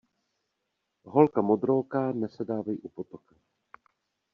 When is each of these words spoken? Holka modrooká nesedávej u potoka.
Holka 1.05 1.41
modrooká 1.45 2.09
nesedávej 2.11 2.77
u 2.81 2.89
potoka. 2.89 3.35